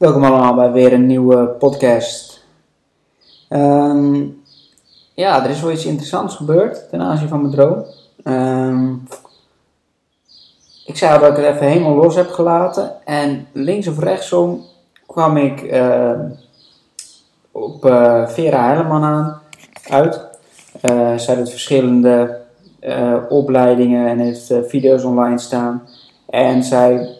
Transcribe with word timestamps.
Welkom 0.00 0.24
allemaal 0.24 0.54
bij 0.54 0.72
weer 0.72 0.92
een 0.92 1.06
nieuwe 1.06 1.46
podcast. 1.46 2.44
Ehm, 3.48 4.22
ja, 5.14 5.44
er 5.44 5.50
is 5.50 5.60
wel 5.60 5.70
iets 5.70 5.84
interessants 5.84 6.36
gebeurd 6.36 6.88
ten 6.90 7.00
aanzien 7.00 7.28
van 7.28 7.40
mijn 7.40 7.52
droom. 7.52 7.84
Ehm, 8.24 8.92
ik 10.86 10.96
zei 10.96 11.20
dat 11.20 11.30
ik 11.30 11.36
het 11.36 11.54
even 11.54 11.66
helemaal 11.66 11.94
los 11.94 12.14
heb 12.14 12.30
gelaten. 12.30 12.92
En 13.04 13.46
links 13.52 13.88
of 13.88 13.98
rechtsom 13.98 14.64
kwam 15.06 15.36
ik 15.36 15.62
ehm, 15.62 16.20
op 17.52 17.84
uh, 17.84 18.28
Vera 18.28 18.68
Helleman 18.68 19.02
aan, 19.02 19.40
uit. 19.90 20.26
Uh, 20.82 21.18
zij 21.18 21.36
doet 21.36 21.50
verschillende 21.50 22.40
uh, 22.80 23.16
opleidingen 23.28 24.08
en 24.08 24.18
heeft 24.18 24.52
video's 24.66 25.04
online 25.04 25.38
staan. 25.38 25.82
En 26.26 26.62
zij 26.62 27.19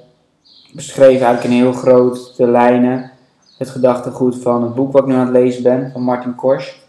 beschreef 0.73 1.21
eigenlijk 1.21 1.45
in 1.45 1.51
heel 1.51 1.73
grote 1.73 2.47
lijnen 2.47 3.11
het 3.59 3.71
gedachtegoed 3.71 4.37
van 4.37 4.63
het 4.63 4.75
boek 4.75 4.93
wat 4.93 5.03
ik 5.03 5.09
nu 5.09 5.15
aan 5.15 5.27
het 5.27 5.37
lezen 5.37 5.63
ben, 5.63 5.91
van 5.93 6.03
Martin 6.03 6.35
Kors. 6.35 6.83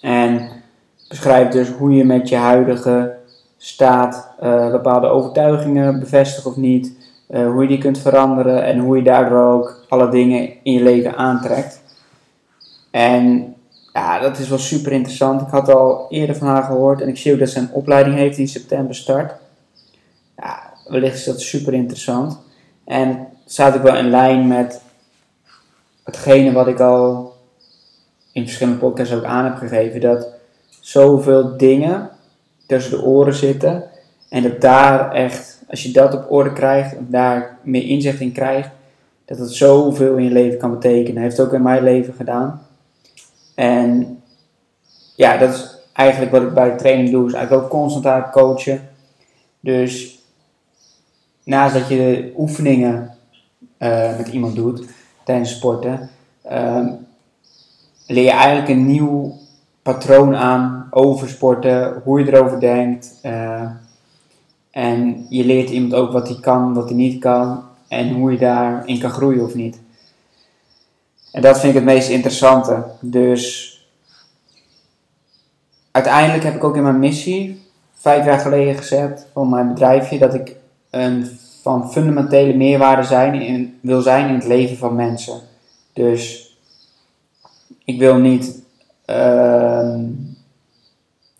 En 0.00 0.48
beschrijft 1.08 1.52
dus 1.52 1.68
hoe 1.68 1.94
je 1.94 2.04
met 2.04 2.28
je 2.28 2.36
huidige 2.36 3.14
staat 3.56 4.28
uh, 4.42 4.70
bepaalde 4.70 5.06
overtuigingen 5.06 6.00
bevestigt 6.00 6.46
of 6.46 6.56
niet, 6.56 6.92
uh, 7.30 7.50
hoe 7.50 7.62
je 7.62 7.68
die 7.68 7.78
kunt 7.78 7.98
veranderen 7.98 8.64
en 8.64 8.78
hoe 8.78 8.96
je 8.96 9.02
daardoor 9.02 9.52
ook 9.52 9.84
alle 9.88 10.08
dingen 10.08 10.48
in 10.62 10.72
je 10.72 10.82
leven 10.82 11.16
aantrekt. 11.16 11.82
En 12.90 13.54
ja, 13.92 14.18
dat 14.18 14.38
is 14.38 14.48
wel 14.48 14.58
super 14.58 14.92
interessant. 14.92 15.40
Ik 15.40 15.48
had 15.48 15.74
al 15.74 16.06
eerder 16.08 16.36
van 16.36 16.48
haar 16.48 16.62
gehoord 16.62 17.00
en 17.00 17.08
ik 17.08 17.16
zie 17.16 17.32
ook 17.32 17.38
dat 17.38 17.48
ze 17.48 17.58
een 17.58 17.72
opleiding 17.72 18.16
heeft 18.16 18.36
die 18.36 18.44
in 18.44 18.50
september 18.50 18.94
start. 18.94 19.32
Ja, 20.36 20.72
wellicht 20.88 21.14
is 21.14 21.24
dat 21.24 21.40
super 21.40 21.72
interessant. 21.72 22.38
En 22.90 23.26
staat 23.46 23.76
ook 23.76 23.82
wel 23.82 23.96
in 23.96 24.10
lijn 24.10 24.48
met 24.48 24.80
hetgene 26.04 26.52
wat 26.52 26.66
ik 26.66 26.80
al 26.80 27.32
in 28.32 28.42
verschillende 28.42 28.78
podcasts 28.78 29.14
ook 29.14 29.24
aan 29.24 29.44
heb 29.44 29.56
gegeven. 29.56 30.00
Dat 30.00 30.28
zoveel 30.80 31.56
dingen 31.56 32.10
tussen 32.66 32.90
de 32.90 33.02
oren 33.02 33.34
zitten. 33.34 33.84
En 34.28 34.42
dat 34.42 34.60
daar 34.60 35.12
echt, 35.12 35.62
als 35.68 35.82
je 35.82 35.92
dat 35.92 36.14
op 36.14 36.30
orde 36.30 36.52
krijgt, 36.52 36.96
en 36.96 37.06
daar 37.10 37.58
meer 37.62 37.86
inzicht 37.86 38.20
in 38.20 38.32
krijgt, 38.32 38.70
dat 39.24 39.38
het 39.38 39.52
zoveel 39.52 40.16
in 40.16 40.24
je 40.24 40.30
leven 40.30 40.58
kan 40.58 40.70
betekenen. 40.70 41.14
Dat 41.14 41.22
heeft 41.22 41.40
ook 41.40 41.52
in 41.52 41.62
mijn 41.62 41.82
leven 41.82 42.14
gedaan. 42.14 42.66
En 43.54 44.18
ja, 45.16 45.36
dat 45.36 45.54
is 45.54 45.76
eigenlijk 45.92 46.32
wat 46.32 46.42
ik 46.42 46.54
bij 46.54 46.70
de 46.70 46.76
training 46.76 47.10
doe. 47.10 47.26
Is 47.26 47.32
eigenlijk 47.32 47.64
ook 47.64 47.70
constant 47.70 48.06
aan 48.06 48.22
het 48.22 48.30
coachen. 48.30 48.88
Dus 49.60 50.19
naast 51.50 51.74
dat 51.74 51.88
je 51.88 52.32
oefeningen 52.36 53.14
uh, 53.78 54.16
met 54.16 54.28
iemand 54.28 54.56
doet 54.56 54.84
tijdens 55.24 55.50
sporten, 55.50 56.10
uh, 56.50 56.86
leer 58.06 58.24
je 58.24 58.30
eigenlijk 58.30 58.68
een 58.68 58.86
nieuw 58.86 59.38
patroon 59.82 60.36
aan 60.36 60.86
over 60.90 61.28
sporten, 61.28 62.00
hoe 62.04 62.20
je 62.20 62.32
erover 62.32 62.60
denkt. 62.60 63.14
Uh, 63.22 63.70
en 64.70 65.26
je 65.28 65.44
leert 65.44 65.70
iemand 65.70 65.94
ook 65.94 66.12
wat 66.12 66.28
hij 66.28 66.36
kan, 66.40 66.74
wat 66.74 66.88
hij 66.88 66.96
niet 66.96 67.20
kan 67.20 67.62
en 67.88 68.12
hoe 68.12 68.32
je 68.32 68.38
daarin 68.38 68.98
kan 68.98 69.10
groeien 69.10 69.44
of 69.44 69.54
niet. 69.54 69.80
En 71.32 71.42
dat 71.42 71.60
vind 71.60 71.74
ik 71.74 71.78
het 71.78 71.94
meest 71.94 72.08
interessante. 72.08 72.84
Dus 73.00 73.74
uiteindelijk 75.90 76.44
heb 76.44 76.54
ik 76.54 76.64
ook 76.64 76.76
in 76.76 76.82
mijn 76.82 76.98
missie 76.98 77.62
vijf 77.94 78.24
jaar 78.24 78.38
geleden 78.38 78.74
gezet 78.74 79.26
van 79.32 79.48
mijn 79.48 79.68
bedrijfje 79.68 80.18
dat 80.18 80.34
ik 80.34 80.58
een 80.90 81.38
van 81.62 81.92
fundamentele 81.92 82.54
meerwaarde 82.54 83.02
zijn 83.02 83.34
in, 83.34 83.78
wil 83.80 84.00
zijn 84.00 84.28
in 84.28 84.34
het 84.34 84.46
leven 84.46 84.76
van 84.76 84.94
mensen. 84.94 85.40
Dus 85.92 86.54
ik 87.84 87.98
wil 87.98 88.16
niet 88.16 88.62
uh, 89.06 89.94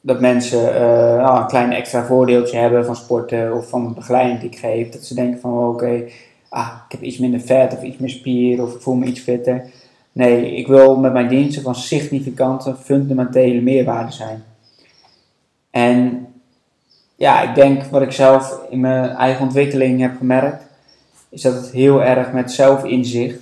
dat 0.00 0.20
mensen 0.20 0.74
uh, 0.74 1.36
een 1.36 1.46
klein 1.46 1.72
extra 1.72 2.04
voordeeltje 2.04 2.58
hebben 2.58 2.84
van 2.84 2.96
sporten 2.96 3.56
of 3.56 3.68
van 3.68 3.88
de 3.88 3.94
begeleiding 3.94 4.40
die 4.40 4.50
ik 4.50 4.58
geef. 4.58 4.88
Dat 4.88 5.04
ze 5.04 5.14
denken 5.14 5.40
van 5.40 5.68
oké, 5.68 6.04
ah, 6.48 6.72
ik 6.86 6.92
heb 6.92 7.02
iets 7.02 7.18
minder 7.18 7.40
vet 7.40 7.72
of 7.72 7.82
iets 7.82 7.96
meer 7.96 8.10
spier 8.10 8.62
of 8.62 8.74
ik 8.74 8.80
voel 8.80 8.94
me 8.94 9.06
iets 9.06 9.20
fitter. 9.20 9.64
Nee, 10.12 10.54
ik 10.54 10.66
wil 10.66 10.96
met 10.96 11.12
mijn 11.12 11.28
diensten 11.28 11.62
van 11.62 11.74
significante 11.74 12.76
fundamentele 12.76 13.60
meerwaarde 13.60 14.12
zijn. 14.12 14.44
En 15.70 16.26
ja, 17.20 17.40
ik 17.42 17.54
denk 17.54 17.84
wat 17.84 18.02
ik 18.02 18.12
zelf 18.12 18.60
in 18.70 18.80
mijn 18.80 19.10
eigen 19.10 19.42
ontwikkeling 19.42 20.00
heb 20.00 20.16
gemerkt, 20.16 20.64
is 21.28 21.42
dat 21.42 21.54
het 21.54 21.70
heel 21.70 22.02
erg 22.02 22.32
met 22.32 22.52
zelfinzicht, 22.52 23.38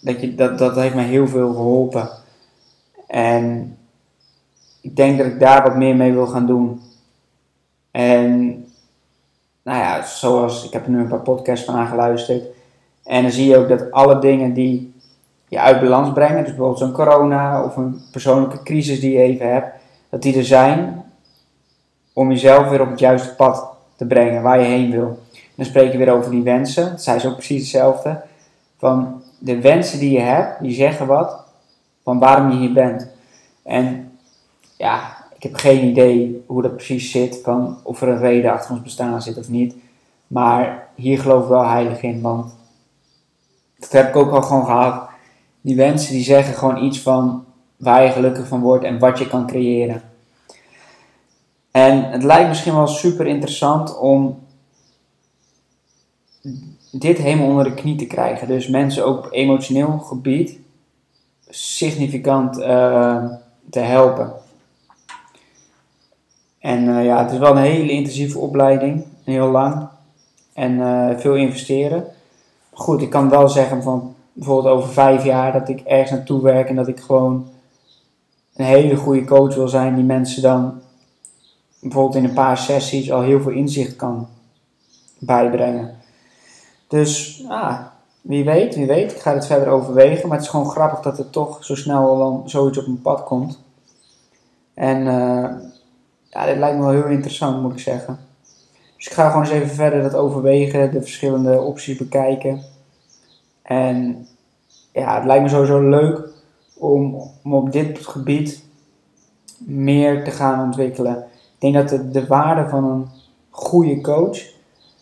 dat, 0.00 0.20
je, 0.20 0.34
dat, 0.34 0.58
dat 0.58 0.76
heeft 0.76 0.94
mij 0.94 1.04
heel 1.04 1.28
veel 1.28 1.52
geholpen. 1.52 2.08
En 3.06 3.76
ik 4.80 4.96
denk 4.96 5.18
dat 5.18 5.26
ik 5.26 5.40
daar 5.40 5.62
wat 5.62 5.76
meer 5.76 5.96
mee 5.96 6.12
wil 6.12 6.26
gaan 6.26 6.46
doen. 6.46 6.80
En 7.90 8.46
nou 9.62 9.78
ja, 9.78 10.02
zoals 10.02 10.64
ik 10.64 10.72
heb 10.72 10.84
er 10.84 10.90
nu 10.90 10.98
een 10.98 11.08
paar 11.08 11.20
podcasts 11.20 11.64
van 11.64 11.74
aangeluisterd. 11.74 12.44
En 13.04 13.22
dan 13.22 13.30
zie 13.30 13.48
je 13.48 13.56
ook 13.56 13.68
dat 13.68 13.90
alle 13.90 14.18
dingen 14.18 14.52
die 14.52 14.94
je 15.48 15.60
uit 15.60 15.80
balans 15.80 16.12
brengen, 16.12 16.38
dus 16.38 16.54
bijvoorbeeld 16.54 16.78
zo'n 16.78 16.92
corona 16.92 17.64
of 17.64 17.76
een 17.76 18.00
persoonlijke 18.10 18.62
crisis 18.62 19.00
die 19.00 19.12
je 19.12 19.22
even 19.22 19.52
hebt, 19.52 19.74
dat 20.08 20.22
die 20.22 20.36
er 20.36 20.44
zijn 20.44 21.04
om 22.20 22.30
jezelf 22.30 22.68
weer 22.68 22.80
op 22.80 22.90
het 22.90 22.98
juiste 22.98 23.34
pad 23.34 23.68
te 23.96 24.06
brengen, 24.06 24.42
waar 24.42 24.60
je 24.60 24.66
heen 24.66 24.90
wil. 24.90 25.18
dan 25.54 25.66
spreek 25.66 25.92
je 25.92 25.98
weer 25.98 26.12
over 26.12 26.30
die 26.30 26.42
wensen. 26.42 26.90
Dat 26.90 27.02
zijn 27.02 27.20
ze 27.20 27.28
ook 27.28 27.34
precies 27.34 27.60
hetzelfde. 27.60 28.20
Van 28.78 29.22
de 29.38 29.60
wensen 29.60 29.98
die 29.98 30.10
je 30.10 30.20
hebt, 30.20 30.62
die 30.62 30.72
zeggen 30.72 31.06
wat 31.06 31.44
van 32.02 32.18
waarom 32.18 32.50
je 32.50 32.56
hier 32.56 32.72
bent. 32.72 33.08
En 33.62 34.12
ja, 34.76 35.16
ik 35.36 35.42
heb 35.42 35.54
geen 35.54 35.84
idee 35.84 36.44
hoe 36.46 36.62
dat 36.62 36.76
precies 36.76 37.10
zit, 37.10 37.40
van 37.42 37.78
of 37.82 38.02
er 38.02 38.08
een 38.08 38.18
reden 38.18 38.52
achter 38.52 38.70
ons 38.70 38.82
bestaan 38.82 39.22
zit 39.22 39.38
of 39.38 39.48
niet. 39.48 39.74
Maar 40.26 40.88
hier 40.94 41.18
geloof 41.18 41.42
ik 41.42 41.48
wel 41.48 41.68
heilig 41.68 42.02
in, 42.02 42.20
want 42.20 42.54
dat 43.78 43.92
heb 43.92 44.08
ik 44.08 44.16
ook 44.16 44.30
al 44.30 44.42
gewoon 44.42 44.64
gehad. 44.64 45.08
Die 45.60 45.76
wensen 45.76 46.12
die 46.12 46.24
zeggen 46.24 46.54
gewoon 46.54 46.84
iets 46.84 47.00
van 47.00 47.44
waar 47.76 48.04
je 48.04 48.10
gelukkig 48.10 48.46
van 48.46 48.60
wordt 48.60 48.84
en 48.84 48.98
wat 48.98 49.18
je 49.18 49.28
kan 49.28 49.46
creëren. 49.46 50.09
En 51.70 52.10
het 52.10 52.22
lijkt 52.22 52.48
misschien 52.48 52.74
wel 52.74 52.86
super 52.86 53.26
interessant 53.26 53.98
om 53.98 54.38
dit 56.92 57.18
helemaal 57.18 57.48
onder 57.48 57.64
de 57.64 57.74
knie 57.74 57.96
te 57.96 58.06
krijgen. 58.06 58.48
Dus 58.48 58.68
mensen 58.68 59.04
ook 59.04 59.18
op 59.18 59.32
emotioneel 59.32 59.98
gebied 59.98 60.58
significant 61.48 62.58
uh, 62.58 63.24
te 63.70 63.80
helpen. 63.80 64.32
En 66.58 66.84
uh, 66.84 67.04
ja, 67.04 67.22
het 67.22 67.32
is 67.32 67.38
wel 67.38 67.50
een 67.50 67.62
hele 67.62 67.90
intensieve 67.92 68.38
opleiding, 68.38 69.04
heel 69.24 69.50
lang 69.50 69.88
en 70.52 70.72
uh, 70.72 71.18
veel 71.18 71.34
investeren. 71.34 72.04
Goed, 72.72 73.02
ik 73.02 73.10
kan 73.10 73.28
wel 73.28 73.48
zeggen 73.48 73.82
van 73.82 74.14
bijvoorbeeld 74.32 74.74
over 74.74 74.88
vijf 74.88 75.24
jaar 75.24 75.52
dat 75.52 75.68
ik 75.68 75.80
ergens 75.80 76.10
naartoe 76.10 76.42
werk 76.42 76.68
en 76.68 76.76
dat 76.76 76.88
ik 76.88 77.00
gewoon 77.00 77.48
een 78.54 78.64
hele 78.64 78.96
goede 78.96 79.24
coach 79.24 79.54
wil 79.54 79.68
zijn 79.68 79.94
die 79.94 80.04
mensen 80.04 80.42
dan 80.42 80.80
bijvoorbeeld 81.80 82.14
in 82.14 82.24
een 82.24 82.34
paar 82.34 82.58
sessies 82.58 83.12
al 83.12 83.22
heel 83.22 83.40
veel 83.40 83.52
inzicht 83.52 83.96
kan 83.96 84.28
bijbrengen. 85.18 85.96
Dus 86.88 87.42
ah, 87.48 87.80
wie 88.20 88.44
weet, 88.44 88.74
wie 88.74 88.86
weet. 88.86 89.12
Ik 89.12 89.18
ga 89.18 89.34
het 89.34 89.46
verder 89.46 89.68
overwegen. 89.68 90.28
Maar 90.28 90.36
het 90.36 90.46
is 90.46 90.52
gewoon 90.52 90.70
grappig 90.70 91.00
dat 91.00 91.18
er 91.18 91.30
toch 91.30 91.64
zo 91.64 91.74
snel 91.74 92.18
wel 92.18 92.42
zoiets 92.44 92.78
op 92.78 92.86
mijn 92.86 93.02
pad 93.02 93.24
komt. 93.24 93.58
En 94.74 95.00
uh, 95.00 95.50
ja, 96.30 96.46
dit 96.46 96.56
lijkt 96.56 96.76
me 96.76 96.82
wel 96.82 96.90
heel 96.90 97.04
interessant, 97.04 97.62
moet 97.62 97.72
ik 97.72 97.78
zeggen. 97.78 98.18
Dus 98.96 99.06
ik 99.06 99.12
ga 99.12 99.26
gewoon 99.26 99.42
eens 99.42 99.52
even 99.52 99.74
verder 99.74 100.02
dat 100.02 100.14
overwegen, 100.14 100.92
de 100.92 101.00
verschillende 101.00 101.60
opties 101.60 101.98
bekijken. 101.98 102.62
En 103.62 104.26
ja, 104.92 105.14
het 105.14 105.24
lijkt 105.24 105.42
me 105.42 105.48
sowieso 105.48 105.88
leuk 105.88 106.28
om, 106.74 107.30
om 107.42 107.54
op 107.54 107.72
dit 107.72 108.06
gebied 108.06 108.64
meer 109.58 110.24
te 110.24 110.30
gaan 110.30 110.64
ontwikkelen. 110.64 111.24
Denk 111.60 111.74
dat 111.74 111.88
de, 111.88 112.10
de 112.10 112.26
waarde 112.26 112.68
van 112.68 112.84
een 112.84 113.06
goede 113.50 114.00
coach, 114.00 114.38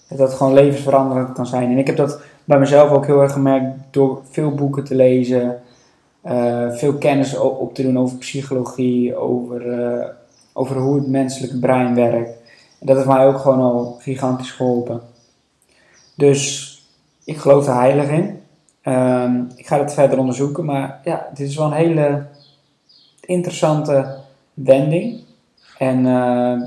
dat 0.09 0.19
dat 0.19 0.35
gewoon 0.35 0.53
levensveranderend 0.53 1.33
kan 1.33 1.47
zijn. 1.47 1.71
En 1.71 1.79
ik 1.79 1.87
heb 1.87 1.97
dat 1.97 2.21
bij 2.45 2.59
mezelf 2.59 2.91
ook 2.91 3.07
heel 3.07 3.21
erg 3.21 3.33
gemerkt 3.33 3.77
door 3.91 4.21
veel 4.31 4.55
boeken 4.55 4.85
te 4.85 4.95
lezen, 4.95 5.61
uh, 6.25 6.73
veel 6.73 6.95
kennis 6.95 7.39
op 7.39 7.75
te 7.75 7.83
doen 7.83 7.99
over 7.99 8.17
psychologie, 8.17 9.17
over, 9.17 9.67
uh, 9.67 10.05
over 10.53 10.77
hoe 10.77 10.95
het 10.95 11.09
menselijke 11.09 11.59
brein 11.59 11.95
werkt. 11.95 12.31
En 12.79 12.87
dat 12.87 12.97
heeft 12.97 13.09
mij 13.09 13.27
ook 13.27 13.39
gewoon 13.39 13.61
al 13.61 13.97
gigantisch 13.99 14.51
geholpen. 14.51 15.01
Dus 16.15 16.73
ik 17.25 17.37
geloof 17.37 17.67
er 17.67 17.75
heilig 17.75 18.11
in. 18.11 18.41
Um, 18.93 19.49
ik 19.57 19.67
ga 19.67 19.79
het 19.79 19.93
verder 19.93 20.19
onderzoeken, 20.19 20.65
maar 20.65 21.01
ja, 21.05 21.29
dit 21.35 21.49
is 21.49 21.57
wel 21.57 21.67
een 21.67 21.73
hele 21.73 22.27
interessante 23.21 24.17
wending. 24.55 25.21
En 25.79 25.99
uh, 25.99 26.63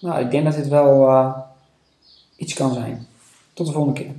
nou, 0.00 0.20
ik 0.24 0.30
denk 0.30 0.44
dat 0.44 0.54
dit 0.54 0.68
wel 0.68 1.08
uh, 1.08 1.38
iets 2.36 2.54
kan 2.54 2.72
zijn. 2.72 3.06
Tot 3.52 3.66
de 3.66 3.72
volgende 3.72 4.00
keer. 4.00 4.14